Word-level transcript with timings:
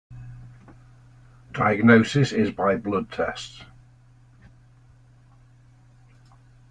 Diagnosis 1.51 2.31
is 2.31 2.49
by 2.49 2.75
blood 2.75 3.11
tests. 3.11 3.61